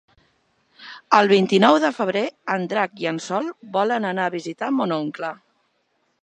El 1.17 1.27
vint-i-nou 1.31 1.77
de 1.83 1.91
febrer 1.97 2.23
en 2.55 2.65
Drac 2.71 2.97
i 3.05 3.09
en 3.13 3.21
Sol 3.27 3.53
volen 3.77 4.09
anar 4.15 4.27
a 4.31 4.35
visitar 4.39 4.73
mon 4.81 4.97
oncle. 4.99 5.33